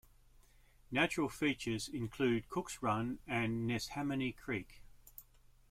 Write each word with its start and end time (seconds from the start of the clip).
Natural 0.89 1.29
features 1.29 1.87
include 1.87 2.49
Cooks 2.49 2.81
Run 2.81 3.19
and 3.27 3.69
Neshaminy 3.69 4.35
Creek. 4.35 4.81